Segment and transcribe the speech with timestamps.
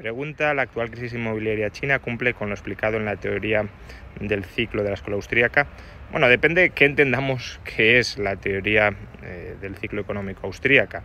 [0.00, 3.66] Pregunta, ¿la actual crisis inmobiliaria china cumple con lo explicado en la teoría
[4.18, 5.66] del ciclo de la escuela austríaca?
[6.10, 11.02] Bueno, depende de qué entendamos que es la teoría eh, del ciclo económico austríaca.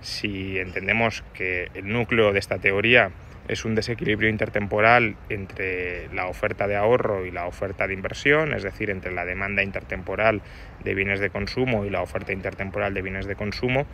[0.00, 3.10] Si entendemos que el núcleo de esta teoría
[3.48, 8.62] es un desequilibrio intertemporal entre la oferta de ahorro y la oferta de inversión, es
[8.62, 10.40] decir, entre la demanda intertemporal
[10.82, 13.84] de bienes de consumo y la oferta intertemporal de bienes de consumo,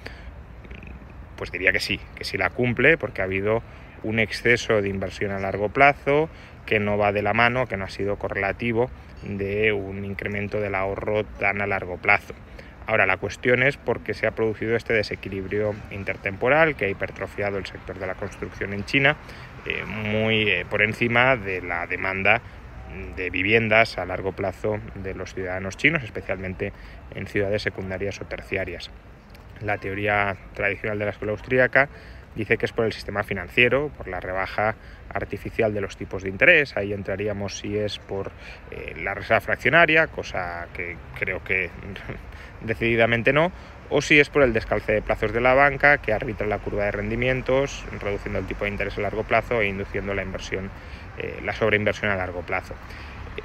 [1.35, 3.65] pues diría que sí, que sí la cumple, porque ha habido
[4.05, 6.29] un exceso de inversión a largo plazo
[6.67, 8.91] que no va de la mano, que no ha sido correlativo
[9.23, 12.35] de un incremento del ahorro tan a largo plazo.
[12.87, 17.57] Ahora, la cuestión es por qué se ha producido este desequilibrio intertemporal que ha hipertrofiado
[17.57, 19.17] el sector de la construcción en China,
[19.65, 22.43] eh, muy eh, por encima de la demanda
[23.17, 26.73] de viviendas a largo plazo de los ciudadanos chinos, especialmente
[27.15, 28.91] en ciudades secundarias o terciarias.
[29.61, 31.89] La teoría tradicional de la escuela austríaca
[32.35, 34.75] dice que es por el sistema financiero, por la rebaja
[35.13, 36.77] artificial de los tipos de interés.
[36.77, 38.33] Ahí entraríamos si es por
[38.71, 41.71] eh, la reserva fraccionaria, cosa que creo que
[42.63, 43.53] decididamente no,
[43.91, 46.85] o si es por el descalce de plazos de la banca que arbitra la curva
[46.85, 50.71] de rendimientos, reduciendo el tipo de interés a largo plazo e induciendo la inversión,
[51.19, 52.75] eh, la sobreinversión a largo plazo.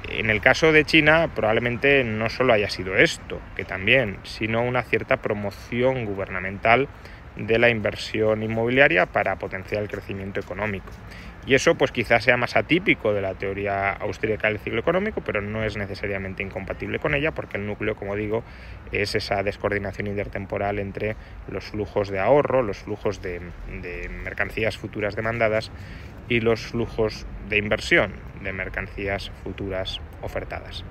[0.08, 4.82] En el caso de China probablemente no solo haya sido esto, que también, sino una
[4.82, 6.88] cierta promoción gubernamental
[7.36, 10.90] de la inversión inmobiliaria para potenciar el crecimiento económico.
[11.46, 15.40] Y eso pues quizás sea más atípico de la teoría austríaca del ciclo económico, pero
[15.40, 18.44] no es necesariamente incompatible con ella, porque el núcleo, como digo,
[18.92, 21.16] es esa descoordinación intertemporal entre
[21.48, 23.40] los flujos de ahorro, los flujos de,
[23.80, 25.72] de mercancías futuras demandadas
[26.28, 30.84] y los flujos de inversión de mercancías futuras ofertadas.